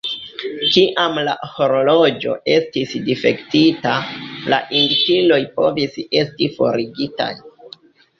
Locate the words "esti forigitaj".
6.23-7.29